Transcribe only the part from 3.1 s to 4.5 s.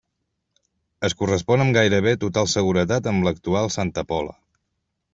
amb l'actual Santa Pola.